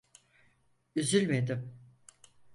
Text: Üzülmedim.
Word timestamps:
Üzülmedim. 0.95 1.73